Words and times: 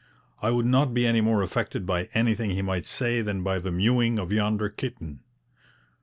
'I 0.41 0.49
would 0.49 0.65
not 0.65 0.95
be 0.95 1.05
any 1.05 1.21
more 1.21 1.43
affected 1.43 1.85
by 1.85 2.05
anything 2.15 2.49
he 2.49 2.63
might 2.63 2.87
say 2.87 3.21
than 3.21 3.43
by 3.43 3.59
the 3.59 3.71
mewing 3.71 4.17
of 4.17 4.31
yonder 4.31 4.67
kitten.' 4.67 5.19